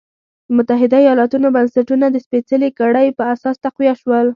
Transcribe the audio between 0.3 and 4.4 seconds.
د متحده ایالتونو بنسټونه د سپېڅلې کړۍ پر اساس تقویه شول.